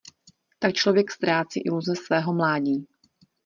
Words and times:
Tak 0.59 0.73
člověk 0.73 1.11
ztrácí 1.11 1.59
iluze 1.61 1.95
svého 1.95 2.33
mládí. 2.33 2.87